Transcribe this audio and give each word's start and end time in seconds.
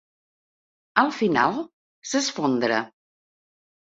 Al 1.01 1.09
final 1.17 1.59
s'esfondra. 2.13 2.79